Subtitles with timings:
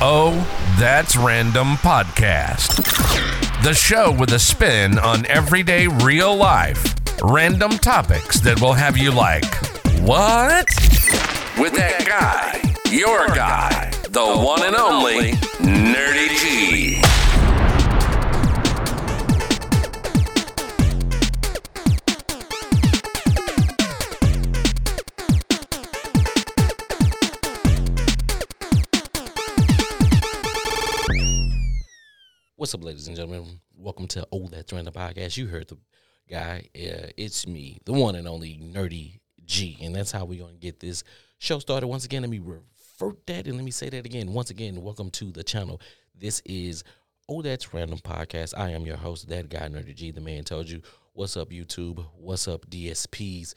[0.00, 0.32] Oh,
[0.78, 2.82] That's Random podcast.
[3.62, 6.94] The show with a spin on everyday real life.
[7.22, 9.44] Random topics that will have you like,
[10.00, 10.66] what?
[11.58, 17.13] With that guy, your guy, the one and only Nerdy G.
[32.64, 33.60] What's up, ladies and gentlemen?
[33.76, 35.36] Welcome to Oh That's Random Podcast.
[35.36, 35.76] You heard the
[36.30, 36.70] guy.
[36.74, 39.76] Uh, it's me, the one and only Nerdy G.
[39.82, 41.04] And that's how we're going to get this
[41.38, 41.88] show started.
[41.88, 44.32] Once again, let me revert that and let me say that again.
[44.32, 45.78] Once again, welcome to the channel.
[46.18, 46.84] This is
[47.28, 48.54] Oh That's Random Podcast.
[48.56, 50.10] I am your host, that guy, Nerdy G.
[50.10, 50.80] The man told you.
[51.12, 52.02] What's up, YouTube?
[52.16, 53.52] What's up, DSPs?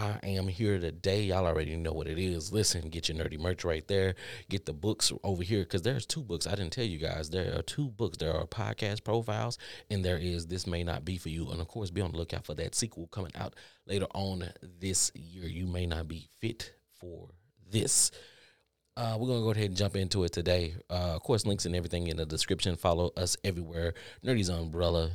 [0.00, 1.24] I am here today.
[1.24, 2.50] Y'all already know what it is.
[2.50, 4.14] Listen, get your nerdy merch right there.
[4.48, 6.46] Get the books over here because there's two books.
[6.46, 7.28] I didn't tell you guys.
[7.28, 8.16] There are two books.
[8.16, 9.58] There are podcast profiles,
[9.90, 11.50] and there is This May Not Be For You.
[11.50, 13.54] And of course, be on the lookout for that sequel coming out
[13.86, 15.46] later on this year.
[15.46, 17.28] You may not be fit for
[17.70, 18.10] this.
[18.96, 20.76] Uh, we're gonna go ahead and jump into it today.
[20.88, 22.74] Uh, of course, links and everything in the description.
[22.76, 23.92] Follow us everywhere.
[24.24, 25.10] Nerdy's Umbrella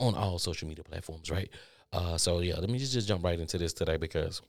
[0.00, 1.50] on all social media platforms, right?
[1.92, 4.42] Uh, so yeah, let me just, just jump right into this today because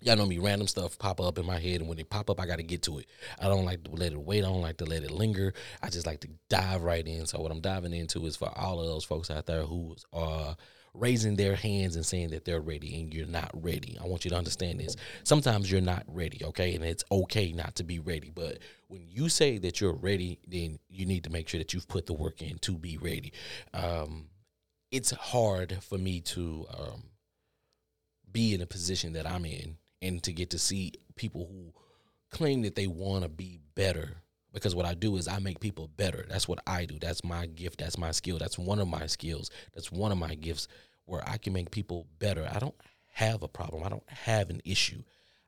[0.00, 2.40] y'all know me, random stuff pop up in my head, and when they pop up,
[2.40, 3.06] I got to get to it.
[3.40, 4.44] I don't like to let it wait.
[4.44, 5.54] I don't like to let it linger.
[5.82, 7.26] I just like to dive right in.
[7.26, 10.56] So what I'm diving into is for all of those folks out there who are
[10.92, 13.98] raising their hands and saying that they're ready and you're not ready.
[14.00, 14.94] I want you to understand this.
[15.24, 16.74] Sometimes you're not ready, okay?
[16.74, 18.30] And it's okay not to be ready.
[18.32, 21.88] But when you say that you're ready, then you need to make sure that you've
[21.88, 23.32] put the work in to be ready.
[23.72, 24.26] Um,
[24.94, 27.02] it's hard for me to um,
[28.30, 31.72] be in a position that I'm in and to get to see people who
[32.30, 34.18] claim that they want to be better
[34.52, 36.24] because what I do is I make people better.
[36.28, 37.00] That's what I do.
[37.00, 37.80] That's my gift.
[37.80, 38.38] That's my skill.
[38.38, 39.50] That's one of my skills.
[39.74, 40.68] That's one of my gifts
[41.06, 42.48] where I can make people better.
[42.48, 42.76] I don't
[43.14, 43.82] have a problem.
[43.82, 45.02] I don't have an issue.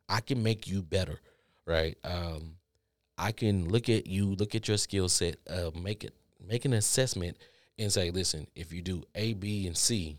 [0.09, 1.21] I can make you better,
[1.67, 1.97] right?
[2.03, 2.57] Um,
[3.17, 6.73] I can look at you, look at your skill set, uh, make it, make an
[6.73, 7.37] assessment
[7.79, 10.19] and say, listen, if you do A, B, and C,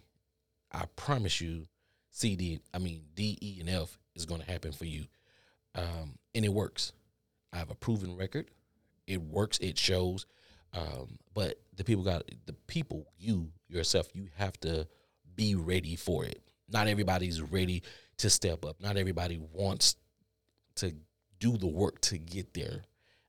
[0.72, 1.68] I promise you,
[2.12, 5.06] C, D, I mean D, E, and F is going to happen for you,
[5.75, 6.91] um, and it works.
[7.53, 8.51] I have a proven record.
[9.06, 9.57] It works.
[9.59, 10.25] It shows.
[10.73, 14.88] Um, but the people got the people, you yourself, you have to
[15.35, 16.41] be ready for it.
[16.69, 17.84] Not everybody's ready
[18.18, 18.81] to step up.
[18.81, 19.95] Not everybody wants
[20.75, 20.94] to
[21.39, 22.84] do the work to get there.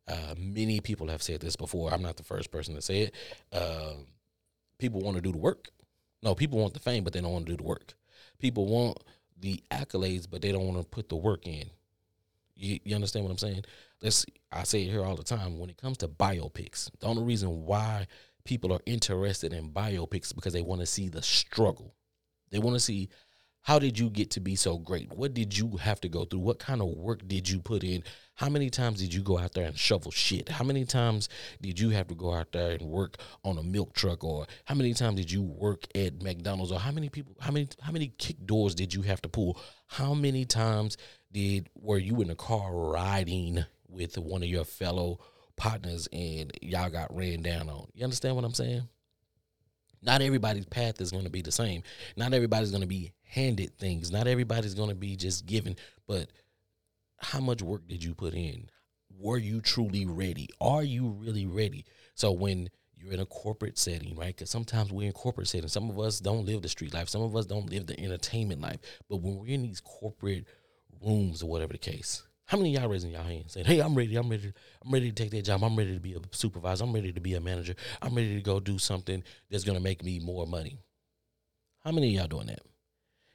[0.09, 1.93] Uh, many people have said this before.
[1.93, 3.15] I'm not the first person to say it.
[3.53, 3.93] Uh,
[4.78, 5.71] people want to do the work.
[6.22, 7.94] No, people want the fame, but they don't want to do the work.
[8.39, 8.99] People want
[9.41, 11.71] the accolades, but they don't want to put the work in.
[12.56, 13.65] You, you understand what I'm saying?
[14.03, 14.27] Let's.
[14.50, 15.59] I say it here all the time.
[15.59, 18.06] When it comes to biopics, the only reason why
[18.44, 21.95] people are interested in biopics because they want to see the struggle.
[22.50, 23.10] They want to see
[23.63, 25.13] how did you get to be so great?
[25.13, 26.41] What did you have to go through?
[26.41, 28.03] What kind of work did you put in?
[28.35, 30.49] How many times did you go out there and shovel shit?
[30.49, 31.29] How many times
[31.61, 34.75] did you have to go out there and work on a milk truck or how
[34.75, 38.09] many times did you work at McDonald's or how many people how many how many
[38.17, 39.61] kick doors did you have to pull?
[39.87, 40.97] How many times
[41.33, 45.19] did were you in a car riding with one of your fellow
[45.57, 47.89] partners and y'all got ran down on?
[47.93, 48.89] You understand what I'm saying?
[50.03, 51.82] Not everybody's path is going to be the same.
[52.16, 54.10] Not everybody's going to be handed things.
[54.10, 55.76] Not everybody's going to be just given,
[56.06, 56.31] but
[57.19, 58.70] how much work did you put in?
[59.19, 60.48] Were you truly ready?
[60.60, 61.84] Are you really ready?
[62.14, 64.34] So when you're in a corporate setting, right?
[64.34, 65.72] Because sometimes we're in corporate settings.
[65.72, 67.09] Some of us don't live the street life.
[67.09, 68.78] Some of us don't live the entertainment life.
[69.09, 70.47] But when we're in these corporate
[71.04, 74.16] rooms or whatever the case, how many y'all raising y'all hands saying, "Hey, I'm ready.
[74.16, 74.50] I'm ready.
[74.82, 75.62] I'm ready to take that job.
[75.62, 76.82] I'm ready to be a supervisor.
[76.82, 77.75] I'm ready to be a manager.
[78.00, 80.78] I'm ready to go do something that's going to make me more money."
[81.81, 82.62] How many of y'all doing that?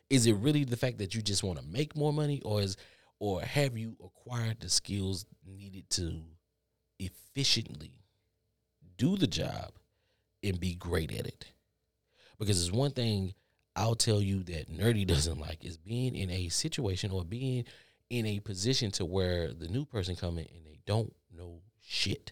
[0.10, 2.76] Is it really the fact that you just want to make more money, or is
[3.20, 6.24] or have you acquired the skills needed to
[6.98, 8.02] efficiently
[8.98, 9.74] do the job
[10.42, 11.46] and be great at it?
[12.40, 13.36] Because it's one thing
[13.76, 17.66] I'll tell you that nerdy doesn't like is being in a situation or being
[18.14, 22.32] in a position to where the new person come in and they don't know shit,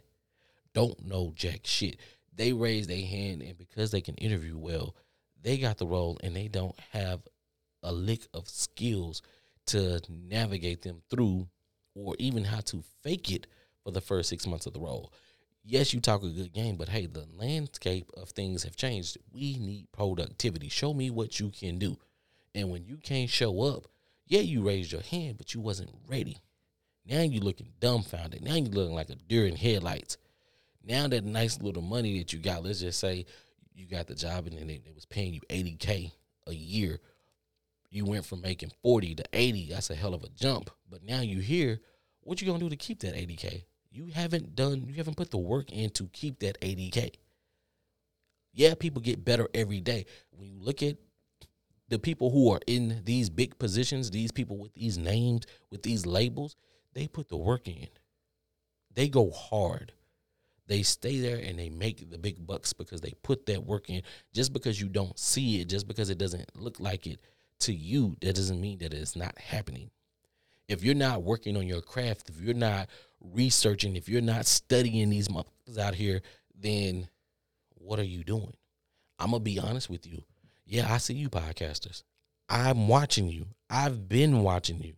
[0.76, 1.98] don't know jack shit.
[2.36, 4.96] They raise their hand and because they can interview well,
[5.42, 7.22] they got the role and they don't have
[7.82, 9.24] a lick of skills
[9.66, 11.48] to navigate them through
[11.96, 13.48] or even how to fake it
[13.84, 15.12] for the first six months of the role.
[15.64, 19.18] Yes, you talk a good game, but hey, the landscape of things have changed.
[19.34, 20.70] We need productivity.
[20.70, 21.98] Show me what you can do.
[22.54, 23.88] And when you can't show up,
[24.26, 26.38] yeah, you raised your hand, but you wasn't ready.
[27.06, 28.44] Now you looking dumbfounded.
[28.44, 30.18] Now you looking like a deer in headlights.
[30.84, 33.26] Now that nice little money that you got, let's just say
[33.74, 36.12] you got the job and it was paying you 80K
[36.48, 37.00] a year.
[37.90, 39.70] You went from making 40 to 80.
[39.72, 40.70] That's a hell of a jump.
[40.90, 41.82] But now you here,
[42.22, 43.64] what you gonna do to keep that 80K?
[43.92, 47.16] You haven't done, you haven't put the work in to keep that 80K.
[48.54, 50.06] Yeah, people get better every day.
[50.32, 50.98] When you look at
[51.92, 56.06] the people who are in these big positions, these people with these names, with these
[56.06, 56.56] labels,
[56.94, 57.90] they put the work in.
[58.96, 59.92] They go hard.
[60.68, 64.04] They stay there and they make the big bucks because they put that work in.
[64.34, 67.20] Just because you don't see it, just because it doesn't look like it
[67.60, 69.92] to you, that doesn't mean that it's not happening.
[70.70, 72.88] If you're not working on your craft, if you're not
[73.20, 76.22] researching, if you're not studying these motherfuckers out here,
[76.58, 77.10] then
[77.74, 78.54] what are you doing?
[79.20, 80.24] I'm gonna be honest with you.
[80.72, 82.04] Yeah, I see you podcasters.
[82.48, 83.46] I'm watching you.
[83.70, 84.94] I've been watching you.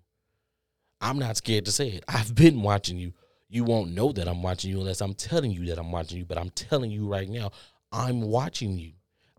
[1.02, 2.04] I'm not scared to say it.
[2.08, 3.12] I've been watching you.
[3.50, 6.26] You won't know that I'm watching you unless I'm telling you that I'm watching you,
[6.26, 7.54] but I'm telling you right now,
[7.92, 8.92] I'm watching you.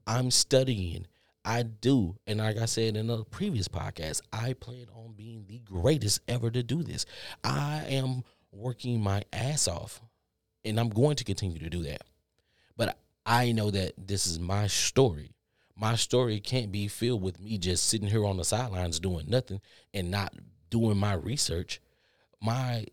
[0.08, 1.06] I'm studying.
[1.44, 2.16] I do.
[2.26, 6.50] And like I said in a previous podcast, I plan on being the greatest ever
[6.50, 7.06] to do this.
[7.44, 10.02] I am working my ass off
[10.64, 12.02] and I'm going to continue to do that.
[12.76, 15.33] But I know that this is my story.
[15.76, 19.60] My story can't be filled with me just sitting here on the sidelines doing nothing
[19.92, 20.32] and not
[20.70, 21.80] doing my research.
[22.40, 22.86] My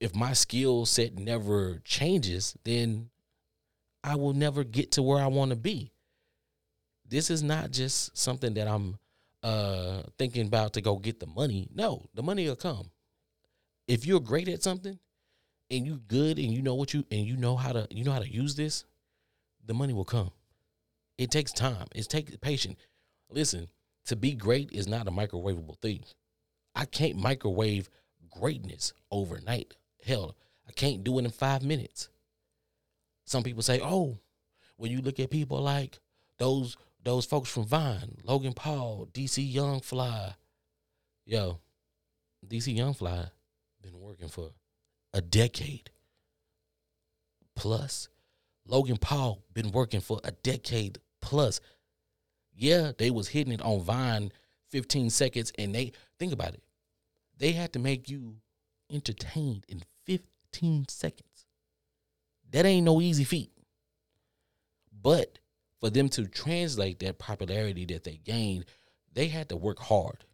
[0.00, 3.10] if my skill set never changes, then
[4.04, 5.92] I will never get to where I want to be.
[7.08, 8.98] This is not just something that I'm
[9.42, 11.68] uh thinking about to go get the money.
[11.72, 12.90] No, the money will come.
[13.86, 14.98] If you're great at something
[15.70, 18.12] and you're good and you know what you and you know how to you know
[18.12, 18.84] how to use this,
[19.64, 20.32] the money will come.
[21.18, 21.86] It takes time.
[21.94, 22.78] It takes patience.
[23.30, 23.68] Listen,
[24.06, 26.04] to be great is not a microwavable thing.
[26.74, 27.88] I can't microwave
[28.30, 29.74] greatness overnight.
[30.04, 30.36] Hell,
[30.68, 32.08] I can't do it in five minutes.
[33.24, 34.18] Some people say, "Oh,
[34.76, 35.98] when you look at people like
[36.38, 40.34] those those folks from Vine, Logan Paul, DC Young Fly,
[41.24, 41.60] yo,
[42.46, 43.26] DC Young Fly
[43.80, 44.50] been working for
[45.14, 45.90] a decade
[47.54, 48.08] plus.
[48.66, 51.60] Logan Paul been working for a decade plus.
[52.54, 54.32] Yeah, they was hitting it on Vine
[54.70, 56.62] 15 seconds and they think about it.
[57.38, 58.36] They had to make you
[58.90, 61.46] entertained in 15 seconds.
[62.50, 63.50] That ain't no easy feat.
[65.02, 65.38] But
[65.80, 68.64] for them to translate that popularity that they gained,
[69.12, 70.24] they had to work hard.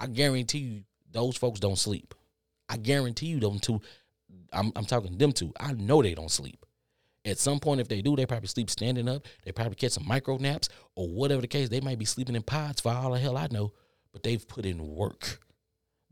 [0.00, 2.14] I guarantee you those folks don't sleep.
[2.68, 3.80] I guarantee you them two
[4.52, 5.52] I'm, I'm talking them two.
[5.58, 6.64] I know they don't sleep.
[7.28, 9.26] At some point, if they do, they probably sleep standing up.
[9.44, 11.68] They probably catch some micro naps or whatever the case.
[11.68, 13.72] They might be sleeping in pods for all the hell I know,
[14.12, 15.40] but they've put in work.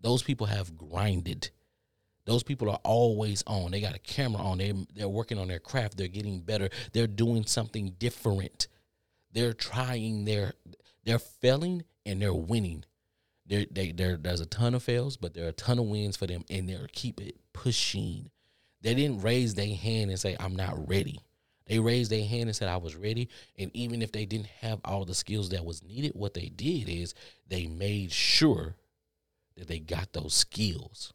[0.01, 1.51] Those people have grinded.
[2.27, 3.71] Those people are always on.
[3.71, 4.59] They got a camera on.
[4.59, 5.97] They they're working on their craft.
[5.97, 6.69] They're getting better.
[6.93, 8.67] They're doing something different.
[9.33, 10.25] They're trying.
[10.25, 10.53] They're
[11.05, 12.85] they're failing and they're winning.
[13.47, 16.17] There they there there's a ton of fails, but there are a ton of wins
[16.17, 18.31] for them, and they're keep it pushing.
[18.83, 21.21] They didn't raise their hand and say, I'm not ready.
[21.67, 23.29] They raised their hand and said, I was ready.
[23.59, 26.89] And even if they didn't have all the skills that was needed, what they did
[26.89, 27.15] is
[27.49, 28.77] they made sure
[29.57, 31.13] that they got those skills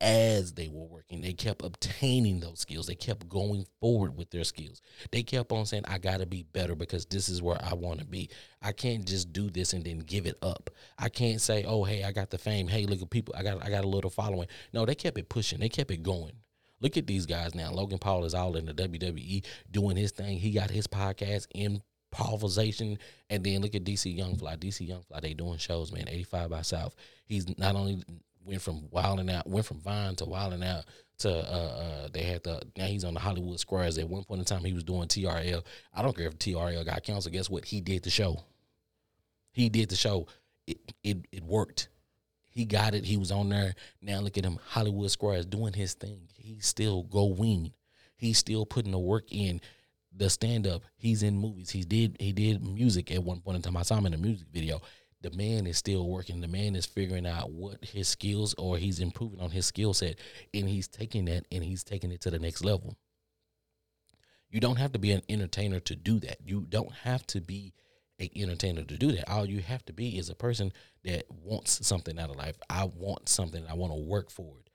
[0.00, 1.20] as they were working.
[1.20, 2.86] They kept obtaining those skills.
[2.86, 4.80] They kept going forward with their skills.
[5.12, 8.00] They kept on saying, I got to be better because this is where I want
[8.00, 8.30] to be.
[8.62, 10.70] I can't just do this and then give it up.
[10.98, 12.68] I can't say, oh, hey, I got the fame.
[12.68, 13.34] Hey, look at people.
[13.36, 14.48] I got, I got a little following.
[14.72, 15.60] No, they kept it pushing.
[15.60, 16.32] They kept it going.
[16.80, 17.70] Look at these guys now.
[17.70, 20.38] Logan Paul is all in the WWE doing his thing.
[20.38, 21.82] He got his podcast in.
[22.12, 24.56] And then look at DC Young Fly.
[24.56, 26.08] DC Young Fly, they doing shows, man.
[26.08, 26.96] 85 by South.
[27.24, 28.02] He's not only
[28.50, 30.84] went from Wild 'N Out, went from Vine to Wild 'N Out
[31.18, 33.96] to uh, uh, they had the now he's on the Hollywood Squares.
[33.96, 35.62] At one point in time, he was doing TRL.
[35.94, 37.32] I don't care if TRL got canceled.
[37.32, 37.64] Guess what?
[37.64, 38.42] He did the show.
[39.52, 40.26] He did the show.
[40.66, 41.88] It it it worked.
[42.50, 43.04] He got it.
[43.04, 43.74] He was on there.
[44.02, 46.28] Now look at him, Hollywood Squares doing his thing.
[46.34, 47.72] He's still going.
[48.16, 49.60] He's still putting the work in.
[50.16, 50.82] The stand up.
[50.96, 51.70] He's in movies.
[51.70, 53.76] He did he did music at one point in time.
[53.76, 54.80] I saw him in a music video
[55.22, 56.40] the man is still working.
[56.40, 60.18] The man is figuring out what his skills or he's improving on his skill set
[60.54, 62.96] and he's taking that and he's taking it to the next level.
[64.48, 66.38] You don't have to be an entertainer to do that.
[66.44, 67.74] You don't have to be
[68.18, 69.30] an entertainer to do that.
[69.30, 70.72] All you have to be is a person
[71.04, 72.58] that wants something out of life.
[72.68, 73.64] I want something.
[73.68, 74.70] I want to work for it.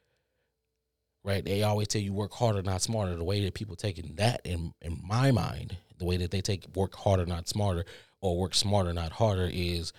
[1.23, 1.43] Right?
[1.43, 3.15] They always tell you work harder, not smarter.
[3.15, 6.67] The way that people taking that in in my mind, the way that they take
[6.75, 7.83] work harder, not smarter,
[8.21, 9.91] or work smarter, not harder, is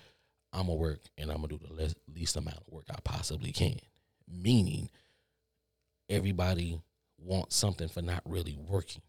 [0.56, 3.52] I'm gonna work and I'm gonna do the least, least amount of work I possibly
[3.52, 3.78] can.
[4.28, 4.88] meaning
[6.08, 6.80] everybody
[7.18, 9.02] wants something for not really working.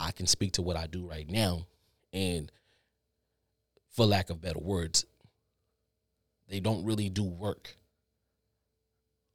[0.00, 1.66] I can speak to what I do right now,
[2.12, 2.50] and
[3.92, 5.06] for lack of better words,
[6.48, 7.76] they don't really do work.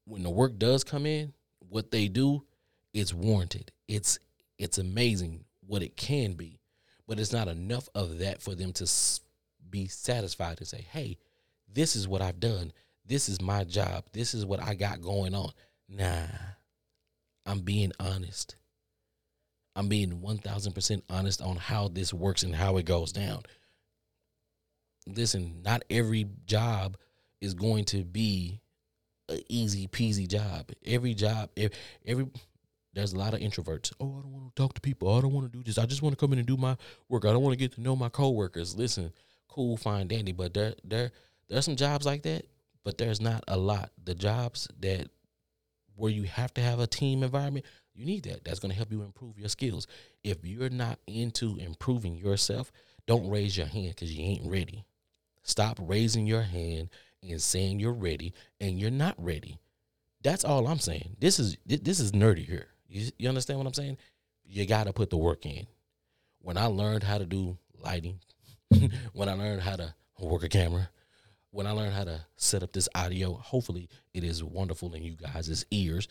[0.05, 1.33] When the work does come in,
[1.69, 2.45] what they do
[2.93, 3.71] is warranted.
[3.87, 4.19] It's
[4.57, 6.59] it's amazing what it can be,
[7.07, 8.85] but it's not enough of that for them to
[9.69, 11.17] be satisfied and say, "Hey,
[11.71, 12.71] this is what I've done.
[13.05, 14.05] This is my job.
[14.11, 15.51] This is what I got going on."
[15.87, 16.27] Nah.
[17.49, 18.55] I'm being honest.
[19.75, 23.41] I'm being 1000% honest on how this works and how it goes down.
[25.07, 26.97] Listen, not every job
[27.41, 28.61] is going to be
[29.29, 30.69] an easy peasy job.
[30.85, 32.27] Every job, every, every
[32.93, 33.93] there's a lot of introverts.
[33.99, 35.15] Oh, I don't want to talk to people.
[35.15, 35.77] I don't want to do this.
[35.77, 37.25] I just want to come in and do my work.
[37.25, 38.75] I don't want to get to know my coworkers.
[38.75, 39.11] Listen,
[39.49, 41.11] cool, fine, dandy, but there there
[41.49, 42.45] there's some jobs like that,
[42.83, 43.91] but there's not a lot.
[44.03, 45.09] The jobs that
[45.95, 48.45] where you have to have a team environment, you need that.
[48.45, 49.85] That's going to help you improve your skills.
[50.23, 52.71] If you're not into improving yourself,
[53.05, 54.85] don't raise your hand because you ain't ready.
[55.43, 56.89] Stop raising your hand
[57.27, 59.59] and saying you're ready and you're not ready.
[60.21, 61.17] That's all I'm saying.
[61.19, 62.67] This is this is nerdy here.
[62.87, 63.97] You, you understand what I'm saying?
[64.45, 65.67] You got to put the work in.
[66.41, 68.19] When I learned how to do lighting,
[69.13, 70.89] when I learned how to work a camera,
[71.51, 75.15] when I learned how to set up this audio, hopefully it is wonderful in you
[75.15, 76.07] guys' ears.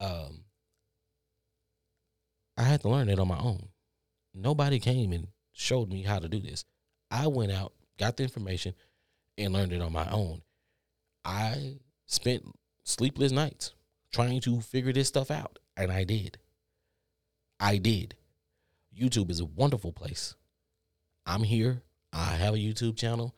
[0.00, 0.44] Um,
[2.56, 3.68] I had to learn it on my own.
[4.34, 6.64] Nobody came and showed me how to do this.
[7.10, 8.74] I went out, got the information,
[9.38, 10.42] and learned it on my own.
[11.24, 11.76] I
[12.06, 12.44] spent
[12.84, 13.72] sleepless nights
[14.12, 16.38] trying to figure this stuff out, and I did.
[17.58, 18.16] I did.
[18.98, 20.34] YouTube is a wonderful place.
[21.24, 21.82] I'm here.
[22.12, 23.34] I have a YouTube channel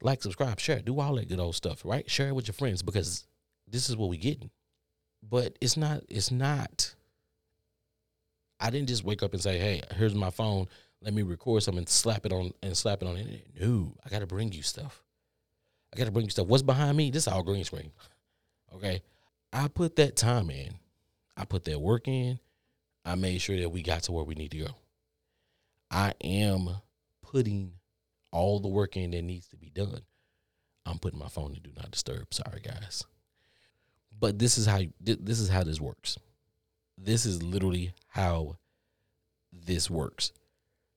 [0.00, 2.08] like, subscribe, share, do all that good old stuff, right?
[2.08, 3.26] Share it with your friends because
[3.66, 4.50] this is what we getting.
[5.28, 6.94] But it's not, it's not.
[8.60, 10.68] I didn't just wake up and say, hey, here's my phone.
[11.02, 13.46] Let me record something and slap it on and slap it on it.
[13.60, 15.02] No, I gotta bring you stuff.
[15.92, 16.46] I gotta bring you stuff.
[16.46, 17.10] What's behind me?
[17.10, 17.90] This is all green screen.
[18.74, 19.00] Okay.
[19.50, 20.74] I put that time in.
[21.34, 22.38] I put that work in.
[23.02, 24.66] I made sure that we got to where we need to go.
[25.90, 26.68] I am
[27.22, 27.72] putting
[28.30, 30.02] all the work in that needs to be done.
[30.86, 32.32] I'm putting my phone in do not disturb.
[32.32, 33.04] Sorry, guys.
[34.18, 36.18] But this is how this is how this works.
[36.96, 38.56] This is literally how
[39.52, 40.32] this works.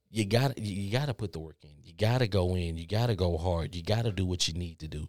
[0.10, 1.70] You got you got to put the work in.
[1.84, 2.78] You got to go in.
[2.78, 3.76] You got to go hard.
[3.76, 5.08] You got to do what you need to do.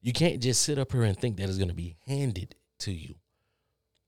[0.00, 2.92] You can't just sit up here and think that it's going to be handed to
[2.92, 3.16] you.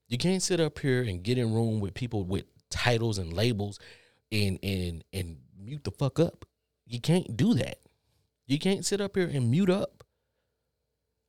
[0.07, 3.79] You can't sit up here and get in room with people with titles and labels
[4.31, 6.45] and and and mute the fuck up.
[6.89, 7.77] You can't do that.
[8.47, 10.03] You can't sit up here and mute up.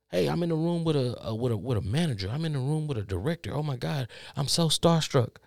[0.09, 2.29] Hey, I'm in the room with a, a with a with a manager.
[2.29, 3.53] I'm in the room with a director.
[3.53, 5.37] Oh my God, I'm so starstruck.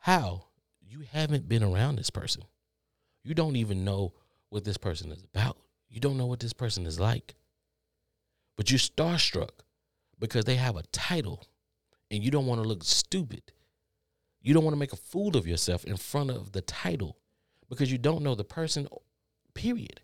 [0.00, 0.44] How?
[0.82, 2.42] You haven't been around this person.
[3.24, 4.12] You don't even know
[4.50, 5.56] what this person is about.
[5.88, 7.34] You don't know what this person is like.
[8.56, 9.62] But you're starstruck
[10.18, 11.46] because they have a title
[12.10, 13.52] and you don't want to look stupid.
[14.42, 17.16] You don't want to make a fool of yourself in front of the title
[17.68, 18.86] because you don't know the person
[19.56, 20.00] Period.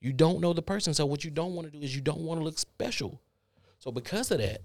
[0.00, 0.94] You don't know the person.
[0.94, 3.20] So what you don't want to do is you don't want to look special.
[3.78, 4.60] So because of that,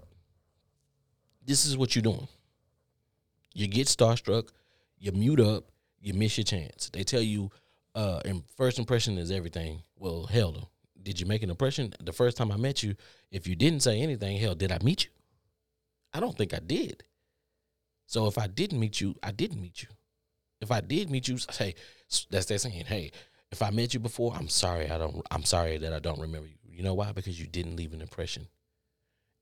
[1.44, 2.28] this is what you're doing.
[3.54, 4.48] You get starstruck,
[4.98, 5.64] you mute up,
[6.00, 6.90] you miss your chance.
[6.92, 7.50] They tell you,
[7.94, 9.82] uh, and first impression is everything.
[9.96, 10.70] Well, hell,
[11.02, 12.94] did you make an impression the first time I met you?
[13.30, 15.10] If you didn't say anything, hell, did I meet you?
[16.14, 17.04] I don't think I did.
[18.06, 19.88] So if I didn't meet you, I didn't meet you.
[20.60, 21.74] If I did meet you, say
[22.30, 23.10] that's that saying, hey,
[23.52, 24.90] if I met you before, I'm sorry.
[24.90, 25.24] I don't.
[25.30, 26.54] I'm sorry that I don't remember you.
[26.68, 27.12] You know why?
[27.12, 28.48] Because you didn't leave an impression.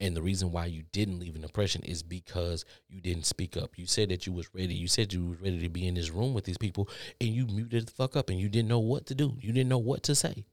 [0.00, 3.78] And the reason why you didn't leave an impression is because you didn't speak up.
[3.78, 4.74] You said that you was ready.
[4.74, 6.88] You said you was ready to be in this room with these people,
[7.20, 9.36] and you muted the fuck up, and you didn't know what to do.
[9.40, 10.44] You didn't know what to say.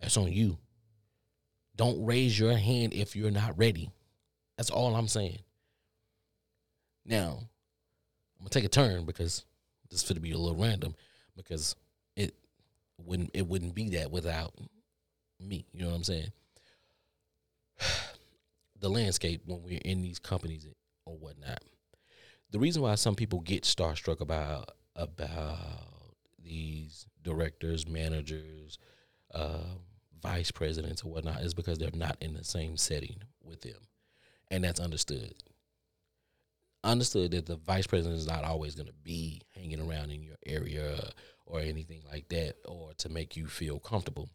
[0.00, 0.58] That's on you.
[1.74, 3.90] Don't raise your hand if you're not ready.
[4.56, 5.40] That's all I'm saying.
[7.04, 7.38] Now,
[8.38, 9.44] I'm gonna take a turn because
[9.90, 10.94] this is to be a little random
[11.36, 11.74] because
[12.98, 14.54] wouldn't it wouldn't be that without
[15.40, 15.66] me.
[15.72, 16.32] You know what I'm saying?
[18.80, 20.66] the landscape when we're in these companies
[21.04, 21.62] or whatnot.
[22.50, 25.58] The reason why some people get starstruck about about
[26.42, 28.78] these directors, managers,
[29.34, 29.74] uh,
[30.22, 33.88] vice presidents, or whatnot is because they're not in the same setting with them,
[34.50, 35.34] and that's understood.
[36.84, 40.36] Understood that the vice president is not always going to be hanging around in your
[40.46, 41.10] area
[41.46, 44.28] or anything like that or to make you feel comfortable.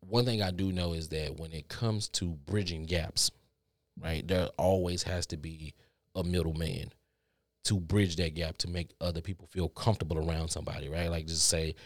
[0.00, 3.30] one thing I do know is that when it comes to bridging gaps,
[4.00, 5.74] right, there always has to be
[6.14, 6.92] a middleman
[7.64, 11.10] to bridge that gap to make other people feel comfortable around somebody, right?
[11.10, 11.76] Like just say,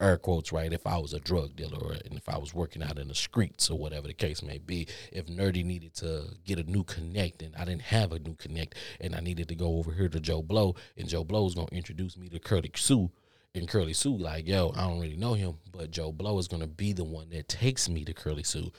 [0.00, 0.72] air quotes, right?
[0.72, 3.70] If I was a drug dealer and if I was working out in the streets
[3.70, 7.54] or whatever the case may be, if Nerdy needed to get a new connect and
[7.56, 10.42] I didn't have a new connect and I needed to go over here to Joe
[10.42, 13.10] Blow and Joe Blow is going to introduce me to Curtis Sue
[13.54, 16.66] and Curly Sue, like, yo, I don't really know him, but Joe Blow is to
[16.66, 18.72] be the one that takes me to Curly Sue.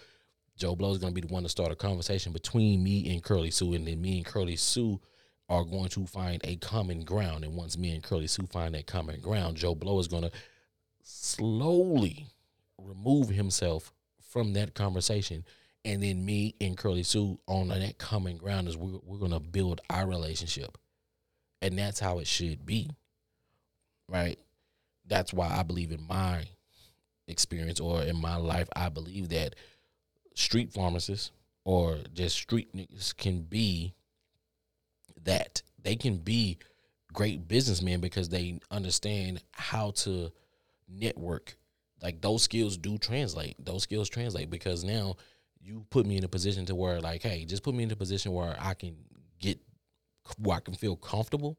[0.57, 3.51] Joe Blow is to be the one to start a conversation between me and Curly
[3.51, 4.99] Sue, and then me and Curly Sue
[5.47, 7.43] are going to find a common ground.
[7.43, 10.31] And once me and Curly Sue find that common ground, Joe Blow is to
[11.03, 12.27] slowly
[12.81, 13.93] remove himself
[14.29, 15.45] from that conversation.
[15.85, 19.81] And then me and Curly Sue on that common ground is we're, we're to build
[19.89, 20.77] our relationship.
[21.61, 22.89] And that's how it should be.
[24.09, 24.39] Right?
[25.07, 26.45] That's why I believe in my
[27.27, 29.55] experience or in my life, I believe that
[30.35, 31.31] street pharmacists
[31.63, 33.93] or just street niggas can be
[35.23, 35.61] that.
[35.81, 36.57] They can be
[37.13, 40.31] great businessmen because they understand how to
[40.87, 41.57] network.
[42.01, 43.55] Like those skills do translate.
[43.63, 45.15] Those skills translate because now
[45.59, 47.95] you put me in a position to where like, hey, just put me in a
[47.95, 48.95] position where I can
[49.39, 49.59] get
[50.37, 51.57] where I can feel comfortable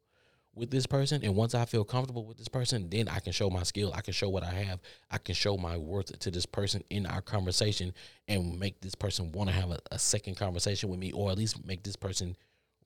[0.57, 1.21] with this person.
[1.23, 3.93] And once I feel comfortable with this person, then I can show my skill.
[3.95, 4.81] I can show what I have.
[5.11, 7.93] I can show my worth to this person in our conversation
[8.27, 11.39] and make this person want to have a, a second conversation with me, or at
[11.39, 12.37] least make this person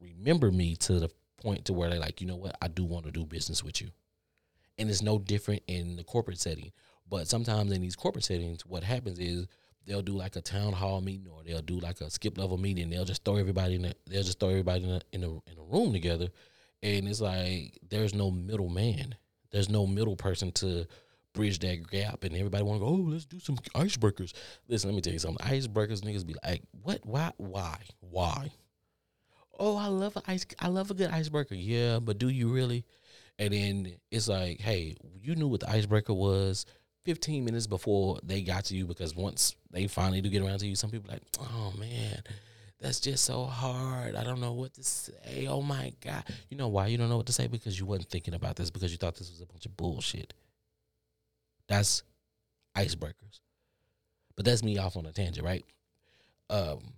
[0.01, 1.11] remember me to the
[1.41, 3.81] point to where they're like, you know what, I do want to do business with
[3.81, 3.89] you.
[4.77, 6.73] And it's no different in the corporate setting.
[7.09, 9.47] But sometimes in these corporate settings, what happens is
[9.87, 12.89] they'll do like a town hall meeting or they'll do like a skip level meeting.
[12.89, 13.85] They'll just throw everybody in.
[13.87, 16.29] A, they'll just throw everybody in a, in a in a room together,
[16.83, 19.15] and it's like there's no middle man.
[19.51, 20.87] There's no middle person to
[21.33, 22.93] bridge that gap, and everybody want to go.
[22.93, 24.33] Oh, let's do some icebreakers.
[24.69, 25.47] Listen, let me tell you something.
[25.47, 27.01] Icebreakers, niggas be like, what?
[27.05, 27.33] Why?
[27.37, 27.79] Why?
[28.01, 28.51] Why?
[29.59, 30.47] Oh, I love a ice.
[30.59, 31.55] I love a good icebreaker.
[31.55, 32.85] Yeah, but do you really?
[33.39, 36.67] And then it's like, hey, you knew what the icebreaker was
[37.05, 40.67] 15 minutes before they got to you because once they finally do get around to
[40.67, 42.23] you, some people like, oh man,
[42.81, 44.17] that's just so hard.
[44.17, 45.47] I don't know what to say.
[45.47, 46.25] Oh my God.
[46.49, 47.47] You know why you don't know what to say?
[47.47, 50.33] Because you wasn't thinking about this because you thought this was a bunch of bullshit.
[51.69, 52.03] That's
[52.77, 53.41] icebreakers.
[54.35, 55.65] But that's me off on a tangent, right?
[56.49, 56.95] Um,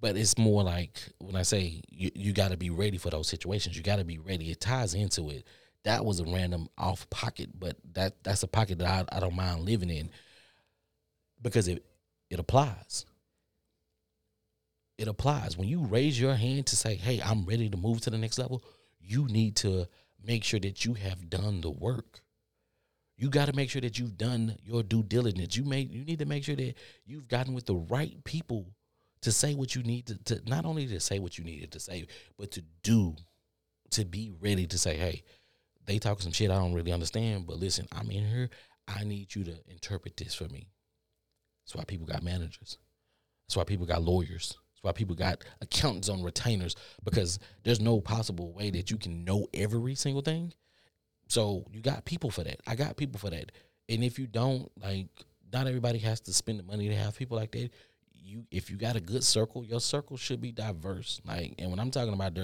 [0.00, 3.28] but it's more like when I say you, you got to be ready for those
[3.28, 3.76] situations.
[3.76, 4.50] You got to be ready.
[4.50, 5.44] It ties into it.
[5.84, 9.34] That was a random off pocket, but that that's a pocket that I, I don't
[9.34, 10.10] mind living in
[11.40, 11.84] because it
[12.28, 13.06] it applies.
[14.98, 18.10] It applies when you raise your hand to say, "Hey, I'm ready to move to
[18.10, 18.62] the next level."
[19.00, 19.88] You need to
[20.22, 22.20] make sure that you have done the work.
[23.16, 25.56] You got to make sure that you've done your due diligence.
[25.56, 26.74] You make you need to make sure that
[27.06, 28.74] you've gotten with the right people
[29.22, 31.80] to say what you need to, to not only to say what you needed to
[31.80, 32.06] say,
[32.36, 33.16] but to do,
[33.90, 35.24] to be ready to say, hey,
[35.86, 38.50] they talking some shit I don't really understand, but listen, I'm in here.
[38.86, 40.68] I need you to interpret this for me.
[41.64, 42.78] That's why people got managers.
[43.46, 44.56] That's why people got lawyers.
[44.78, 49.24] That's why people got accountants on retainers because there's no possible way that you can
[49.24, 50.52] know every single thing.
[51.28, 52.60] So you got people for that.
[52.66, 53.52] I got people for that.
[53.88, 55.08] And if you don't, like,
[55.52, 57.70] not everybody has to spend the money to have people like that
[58.28, 61.20] you if you got a good circle, your circle should be diverse.
[61.24, 62.34] Like, and when I'm talking about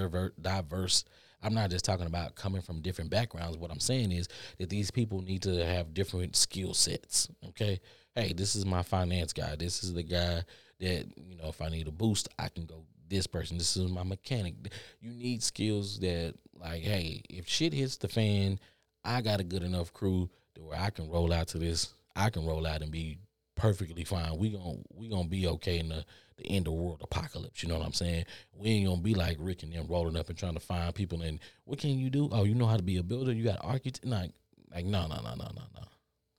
[0.41, 1.05] diverse,
[1.43, 3.59] I'm not just talking about coming from different backgrounds.
[3.59, 7.29] What I'm saying is that these people need to have different skill sets.
[7.49, 7.81] Okay,
[8.15, 9.55] hey, this is my finance guy.
[9.57, 10.43] This is the guy
[10.81, 13.59] that you know if I need a boost, I can go this person.
[13.59, 14.55] This is my mechanic.
[15.01, 18.59] You need skills that like, hey, if shit hits the fan,
[19.05, 21.95] I got a good enough crew to where I can roll out to this.
[22.17, 23.19] I can roll out and be
[23.57, 24.37] perfectly fine.
[24.39, 26.05] We gonna we gonna be okay in the
[26.37, 27.63] the end of world apocalypse.
[27.63, 28.25] You know what I'm saying?
[28.53, 31.23] We ain't gonna be like Rick and them rolling up and trying to find people.
[31.23, 32.29] And what can you do?
[32.33, 33.33] Oh, you know how to be a builder.
[33.33, 34.05] You got architect.
[34.05, 34.33] Like
[34.75, 35.83] like no no no no no no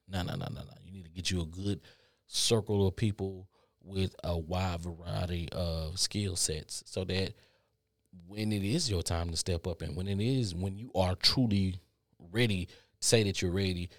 [0.09, 0.73] no no no no no.
[0.83, 1.81] You need to get you a good
[2.27, 3.47] circle of people
[3.85, 7.33] with a wide variety of skill sets so that
[8.27, 11.15] when it is your time to step up and when it is when you are
[11.15, 11.75] truly
[12.31, 12.67] ready
[12.99, 13.89] say that you're ready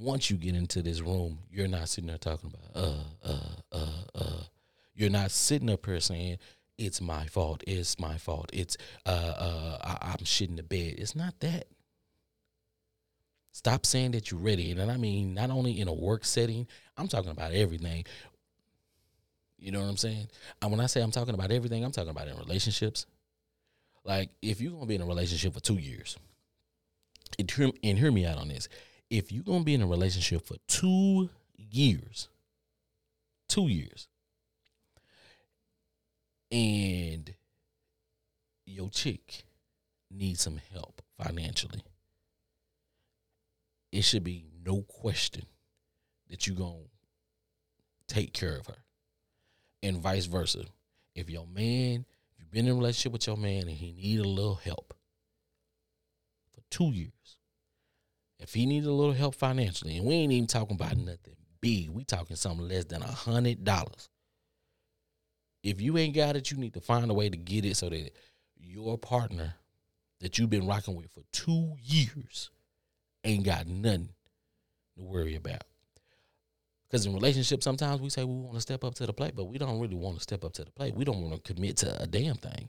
[0.00, 3.38] once you get into this room, you're not sitting there talking about uh uh
[3.72, 4.42] uh uh.
[4.94, 6.38] You're not sitting up here saying
[6.78, 7.62] it's my fault.
[7.66, 8.50] It's my fault.
[8.52, 10.94] It's uh uh I, I'm shitting the bed.
[10.98, 11.66] It's not that.
[13.52, 16.66] Stop saying that you're ready, and I mean not only in a work setting.
[16.98, 18.04] I'm talking about everything.
[19.58, 20.28] You know what I'm saying?
[20.60, 23.06] And when I say I'm talking about everything, I'm talking about in relationships.
[24.04, 26.16] Like if you're gonna be in a relationship for two years,
[27.38, 28.68] and hear, and hear me out on this
[29.10, 32.28] if you're gonna be in a relationship for two years,
[33.48, 34.08] two years.
[36.52, 37.34] And
[38.66, 39.44] your chick
[40.10, 41.82] needs some help financially.
[43.92, 45.46] It should be no question
[46.28, 46.84] that you're going
[48.08, 48.85] to take care of her.
[49.82, 50.64] And vice versa.
[51.14, 54.20] If your man, if you've been in a relationship with your man and he need
[54.20, 54.94] a little help
[56.52, 57.38] for two years,
[58.38, 61.90] if he needs a little help financially, and we ain't even talking about nothing big,
[61.90, 64.08] we talking something less than a hundred dollars.
[65.62, 67.88] If you ain't got it, you need to find a way to get it so
[67.88, 68.12] that
[68.56, 69.54] your partner
[70.20, 72.50] that you've been rocking with for two years
[73.24, 74.10] ain't got nothing
[74.96, 75.64] to worry about.
[76.88, 79.44] Because in relationships, sometimes we say we want to step up to the plate, but
[79.44, 80.94] we don't really want to step up to the plate.
[80.94, 82.68] We don't want to commit to a damn thing.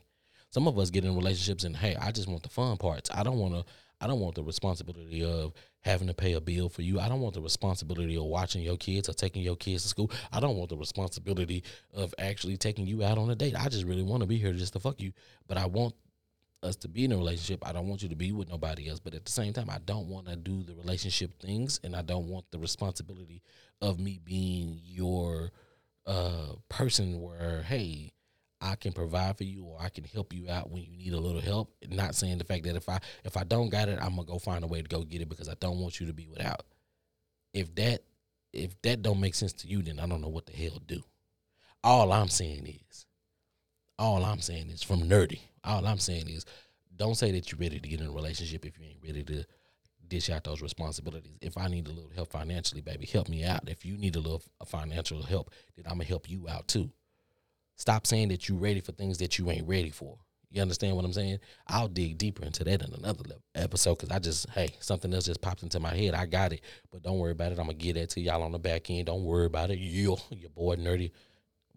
[0.50, 3.10] Some of us get in relationships and hey, I just want the fun parts.
[3.12, 3.64] I don't want to.
[4.00, 7.00] I don't want the responsibility of having to pay a bill for you.
[7.00, 10.10] I don't want the responsibility of watching your kids or taking your kids to school.
[10.32, 13.56] I don't want the responsibility of actually taking you out on a date.
[13.58, 15.12] I just really want to be here just to fuck you.
[15.48, 15.96] But I want
[16.62, 17.66] us to be in a relationship.
[17.66, 19.00] I don't want you to be with nobody else.
[19.00, 22.02] But at the same time, I don't want to do the relationship things and I
[22.02, 23.42] don't want the responsibility
[23.80, 25.50] of me being your
[26.06, 28.12] uh person where, hey,
[28.60, 31.20] I can provide for you or I can help you out when you need a
[31.20, 31.72] little help.
[31.88, 34.38] Not saying the fact that if I if I don't got it, I'm gonna go
[34.38, 36.64] find a way to go get it because I don't want you to be without.
[37.52, 38.02] If that
[38.52, 41.02] if that don't make sense to you, then I don't know what the hell do.
[41.84, 43.06] All I'm saying is,
[43.98, 45.40] all I'm saying is from nerdy.
[45.64, 46.44] All I'm saying is,
[46.96, 49.44] don't say that you're ready to get in a relationship if you ain't ready to
[50.08, 51.36] dish out those responsibilities.
[51.40, 53.68] If I need a little help financially, baby, help me out.
[53.68, 56.90] If you need a little financial help, then I'm gonna help you out too.
[57.76, 60.18] Stop saying that you're ready for things that you ain't ready for.
[60.50, 61.40] You understand what I'm saying?
[61.66, 63.22] I'll dig deeper into that in another
[63.54, 66.14] episode because I just, hey, something else just popped into my head.
[66.14, 67.58] I got it, but don't worry about it.
[67.58, 69.06] I'm gonna get that to y'all on the back end.
[69.06, 69.78] Don't worry about it.
[69.78, 71.10] You, your boy nerdy,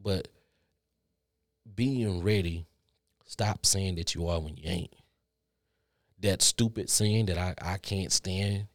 [0.02, 0.30] but
[1.76, 2.66] being ready.
[3.26, 4.94] Stop saying that you are when you ain't.
[6.20, 8.68] That stupid saying that I, I can't stand.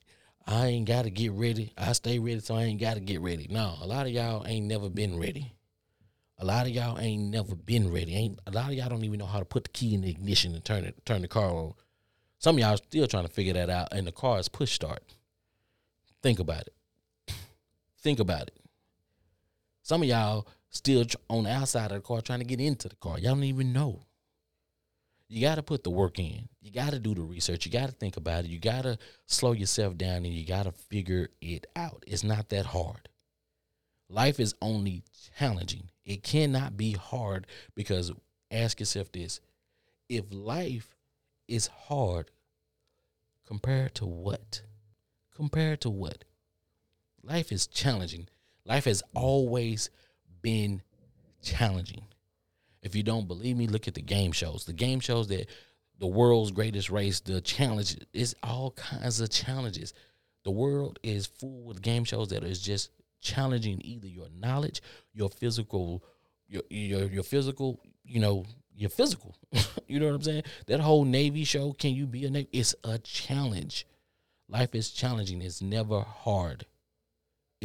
[0.46, 1.72] I ain't got to get ready.
[1.76, 3.48] I stay ready, so I ain't got to get ready.
[3.50, 5.52] No, a lot of y'all ain't never been ready.
[6.38, 8.14] A lot of y'all ain't never been ready.
[8.14, 10.10] Ain't a lot of y'all don't even know how to put the key in the
[10.10, 11.74] ignition and turn it turn the car on.
[12.38, 15.02] Some of y'all still trying to figure that out, and the car is push start.
[16.22, 17.34] Think about it.
[18.00, 18.60] Think about it.
[19.82, 22.96] Some of y'all still on the outside of the car trying to get into the
[22.96, 23.18] car.
[23.18, 24.06] Y'all don't even know.
[25.28, 26.48] You got to put the work in.
[26.60, 27.66] You got to do the research.
[27.66, 28.50] You got to think about it.
[28.50, 32.04] You got to slow yourself down and you got to figure it out.
[32.06, 33.08] It's not that hard.
[34.08, 35.02] Life is only
[35.36, 35.90] challenging.
[36.04, 38.12] It cannot be hard because
[38.52, 39.40] ask yourself this
[40.08, 40.94] if life
[41.48, 42.30] is hard,
[43.46, 44.62] compared to what?
[45.34, 46.24] Compared to what?
[47.22, 48.28] Life is challenging.
[48.64, 49.90] Life has always
[50.46, 50.80] been
[51.42, 52.04] challenging.
[52.80, 54.64] If you don't believe me, look at the game shows.
[54.64, 55.48] The game shows that
[55.98, 59.92] the world's greatest race, the challenge is all kinds of challenges.
[60.44, 64.82] The world is full with game shows that is just challenging either your knowledge,
[65.12, 66.04] your physical,
[66.46, 68.44] your your your physical, you know,
[68.76, 69.34] your physical.
[69.88, 70.44] you know what I'm saying?
[70.68, 72.48] That whole Navy show, can you be a Navy?
[72.52, 73.84] It's a challenge.
[74.48, 75.42] Life is challenging.
[75.42, 76.66] It's never hard.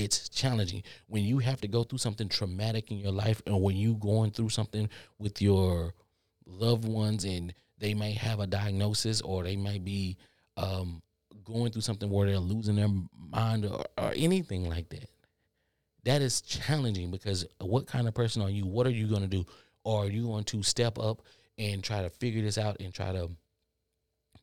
[0.04, 3.76] It's challenging when you have to go through something traumatic in your life, and when
[3.76, 5.94] you going through something with your
[6.46, 10.18] loved ones, and they may have a diagnosis, or they may be
[10.58, 11.02] um,
[11.44, 12.90] going through something where they're losing their
[13.32, 15.10] mind, or, or anything like that
[16.04, 18.66] that is challenging because what kind of person are you?
[18.66, 19.46] What are you going to do?
[19.84, 21.22] Or are you going to step up
[21.58, 23.30] and try to figure this out and try to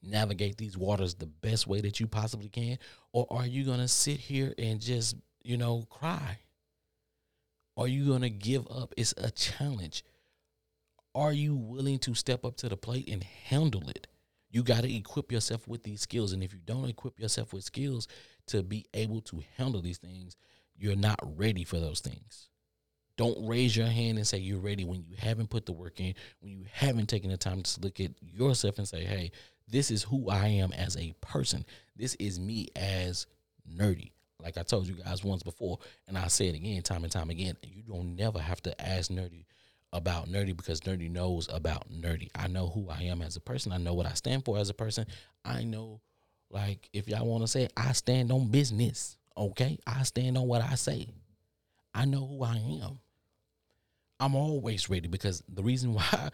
[0.03, 2.79] navigate these waters the best way that you possibly can?
[3.13, 6.39] Or are you going to sit here and just, you know, cry?
[7.77, 8.93] Are you going to give up?
[8.97, 10.05] It's a challenge.
[11.15, 14.07] Are you willing to step up to the plate and handle it?
[14.51, 16.33] You got to equip yourself with these skills.
[16.33, 18.09] And if you don't equip yourself with skills
[18.47, 20.37] to be able to handle these things,
[20.77, 22.49] you're not ready for those things.
[23.17, 26.15] Don't raise your hand and say you're ready when you haven't put the work in,
[26.41, 29.33] when you haven't taken the time to look at yourself and say, hey,
[29.67, 31.65] this is who I am as a person.
[31.97, 33.27] This is me as
[33.69, 34.13] nerdy.
[34.43, 37.31] Like I told you guys once before, and I say it again, time and time
[37.31, 37.57] again.
[37.63, 39.45] You don't never have to ask nerdy
[39.93, 42.31] about nerdy because nerdy knows about nerdy.
[42.35, 43.73] I know who I am as a person.
[43.73, 45.07] I know what I stand for as a person.
[45.45, 46.01] I know,
[46.51, 49.17] like, if y'all want to say, I stand on business.
[49.37, 51.09] Okay, I stand on what I say.
[51.95, 52.99] I know who I am.
[54.21, 56.31] I'm always ready because the reason why,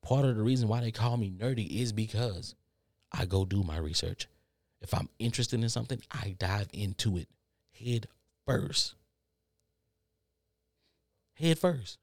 [0.00, 2.54] part of the reason why they call me nerdy is because
[3.12, 4.26] I go do my research.
[4.80, 7.28] If I'm interested in something, I dive into it
[7.78, 8.06] head
[8.46, 8.94] first.
[11.34, 11.98] head first.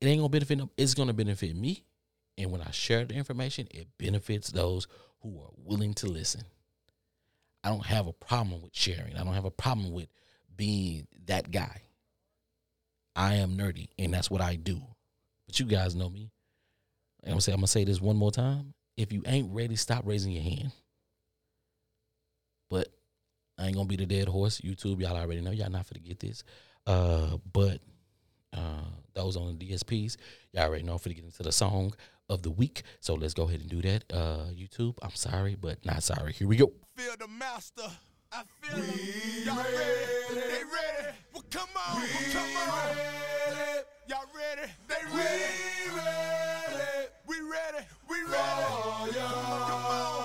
[0.00, 0.70] It ain't gonna benefit them.
[0.76, 1.84] It's gonna benefit me.
[2.36, 4.86] And when I share the information, it benefits those
[5.22, 6.42] who are willing to listen.
[7.64, 9.16] I don't have a problem with sharing.
[9.16, 10.08] I don't have a problem with
[10.56, 11.82] being that guy.
[13.16, 14.80] I am nerdy, and that's what I do.
[15.46, 16.30] But you guys know me.
[17.22, 18.74] And I'm gonna say I'm gonna say this one more time.
[18.96, 20.72] If you ain't ready, stop raising your hand.
[22.70, 22.88] But
[23.58, 24.60] I ain't gonna be the dead horse.
[24.60, 25.50] YouTube, y'all already know.
[25.50, 26.44] Y'all not gonna get this.
[26.86, 27.80] Uh, but
[28.56, 30.16] uh, those on the DSPs,
[30.52, 30.92] y'all already know.
[30.92, 31.92] I'm finna get into the song
[32.30, 32.82] of the week.
[33.00, 34.04] So let's go ahead and do that.
[34.12, 36.32] Uh, YouTube, I'm sorry, but not sorry.
[36.32, 36.72] Here we go.
[36.96, 37.90] feel the master.
[38.30, 38.94] I feel them.
[39.44, 40.34] Y'all ready?
[40.34, 41.16] They ready?
[41.32, 42.00] Well, come on.
[42.00, 42.96] Well, come on.
[44.08, 44.70] Y'all ready?
[44.86, 45.44] They ready?
[47.26, 47.86] We ready?
[48.08, 49.14] We ready?
[49.14, 50.17] Come on.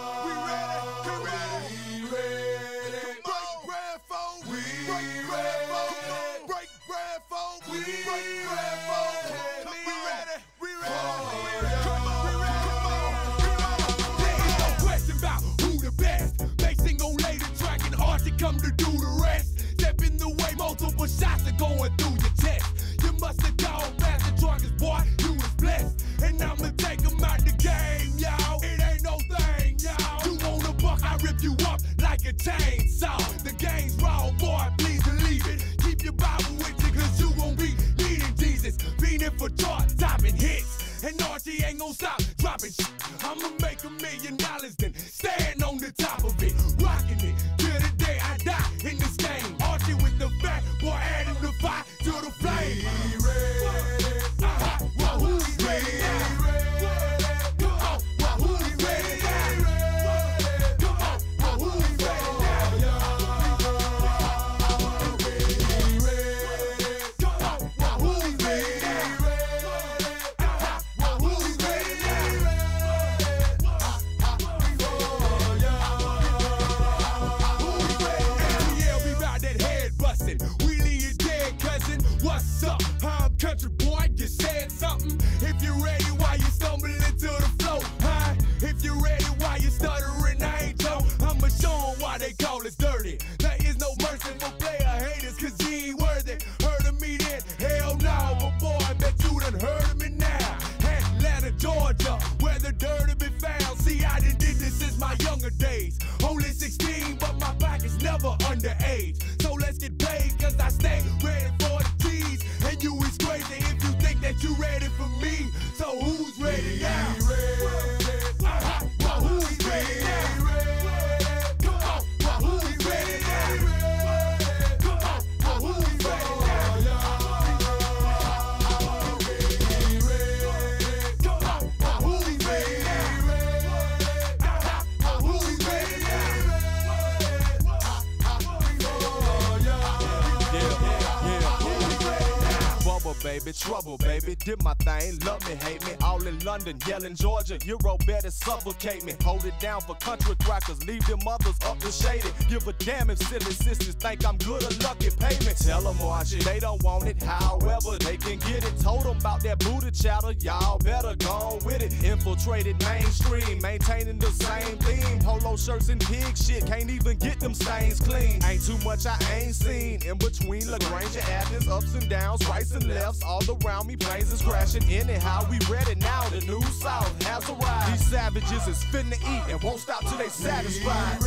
[144.24, 146.03] Baby, did my thing, love me, hate me.
[146.24, 149.14] All in London, yelling Georgia, Euro better suffocate me.
[149.26, 152.30] Hold it down for country crackers, leave them mothers up to shady.
[152.48, 155.52] Give a damn if silly sisters think I'm good or lucky, pay me.
[155.58, 158.74] Tell them watch it, they don't want it, however they can get it.
[158.80, 161.92] Told them about that booty chatter, y'all better go with it.
[162.04, 165.20] Infiltrated mainstream, maintaining the same theme.
[165.20, 168.40] Polo shirts and pig shit, can't even get them stains clean.
[168.46, 172.72] Ain't too much I ain't seen in between LaGrange and Athens, ups and downs, rights
[172.72, 174.84] and lefts, all around me, planes is crashing.
[174.84, 177.94] Anyhow, we ready now, the new South has arrived.
[177.94, 181.20] These savages is finna eat and won't stop till they satisfied.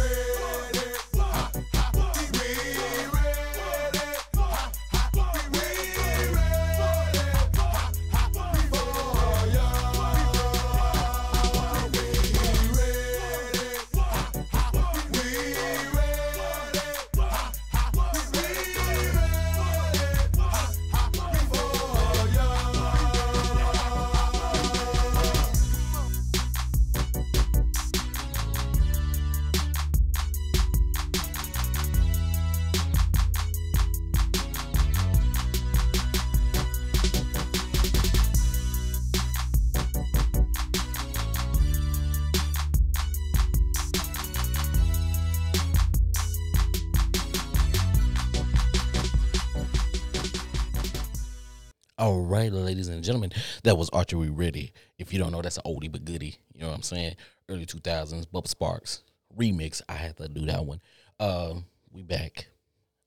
[53.06, 53.32] Gentlemen,
[53.64, 54.72] that was Archery Ready.
[54.98, 56.36] If you don't know, that's an oldie but goodie.
[56.52, 57.16] You know what I'm saying?
[57.48, 59.00] Early 2000s, Bubba Sparxxx
[59.36, 59.82] remix.
[59.88, 60.80] I had to do that one.
[61.20, 61.54] Uh,
[61.90, 62.48] we back.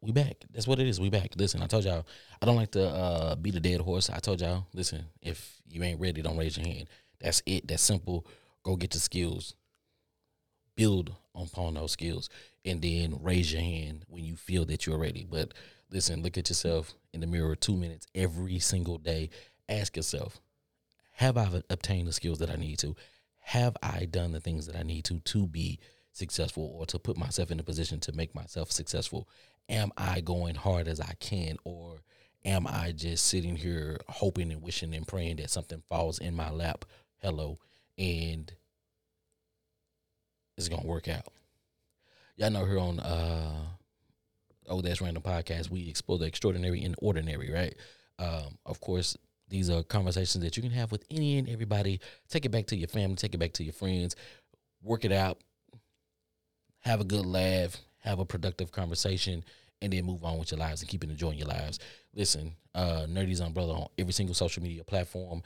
[0.02, 0.46] we back.
[0.54, 1.00] That's what it is.
[1.00, 1.34] We back.
[1.36, 2.06] Listen, I told y'all
[2.42, 4.10] I don't like to uh, beat a dead horse.
[4.10, 6.88] I told y'all, listen, if you ain't ready, don't raise your hand.
[7.20, 7.68] That's it.
[7.68, 8.26] That's simple.
[8.64, 9.56] Go get your skills.
[10.76, 12.30] Build upon those skills,
[12.64, 15.28] and then raise your hand when you feel that you're ready.
[15.30, 15.54] But
[15.92, 19.30] listen, look at yourself in the mirror two minutes every single day.
[19.70, 20.42] Ask yourself,
[21.14, 22.96] have I obtained the skills that I need to?
[23.40, 25.80] Have I done the things that I need to to be
[26.12, 29.30] successful or to put myself in a position to make myself successful?
[29.70, 32.02] Am I going hard as I can or
[32.44, 36.50] am I just sitting here hoping and wishing and praying that something falls in my
[36.50, 36.86] lap?
[37.22, 37.60] Hello.
[37.98, 38.52] And
[40.58, 41.28] it's going to work out.
[42.38, 43.66] Y'all know here on uh
[44.68, 47.76] Oh That's Random Podcast, we explore the extraordinary and ordinary, right?
[48.20, 49.18] Um, of course,
[49.50, 52.00] these are conversations that you can have with any and everybody.
[52.30, 54.16] Take it back to your family, take it back to your friends,
[54.82, 55.40] work it out,
[56.82, 59.44] have a good laugh, have a productive conversation,
[59.82, 61.80] and then move on with your lives and keep enjoying your lives.
[62.14, 65.42] Listen, uh, Nerdy's Umbrella on every single social media platform.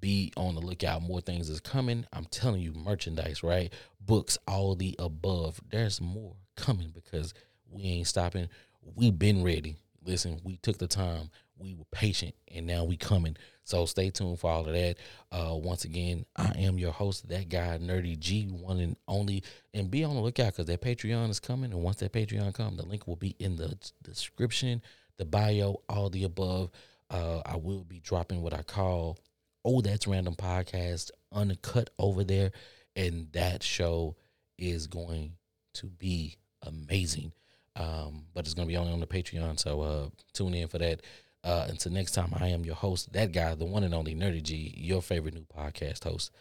[0.00, 1.02] Be on the lookout.
[1.02, 2.06] More things is coming.
[2.12, 3.72] I'm telling you, merchandise, right?
[4.00, 5.60] Books, all the above.
[5.70, 7.32] There's more coming because
[7.70, 8.48] we ain't stopping.
[8.96, 9.76] we been ready.
[10.04, 13.36] Listen, we took the time we were patient and now we coming.
[13.64, 14.96] So stay tuned for all of that.
[15.32, 19.42] Uh, once again, I am your host, that guy, Nerdy G, one and only.
[19.72, 21.72] And be on the lookout because that Patreon is coming.
[21.72, 24.82] And once that Patreon comes, the link will be in the description,
[25.16, 26.70] the bio, all the above.
[27.10, 29.18] Uh, I will be dropping what I call
[29.64, 32.52] Oh That's Random Podcast uncut over there.
[32.96, 34.16] And that show
[34.58, 35.32] is going
[35.74, 37.32] to be amazing.
[37.76, 39.58] Um, but it's going to be only on the Patreon.
[39.58, 41.00] So uh, tune in for that.
[41.44, 44.42] Uh, until next time, I am your host, that guy, the one and only Nerdy
[44.42, 46.32] G, your favorite new podcast host.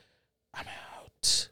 [0.53, 1.49] I'm out.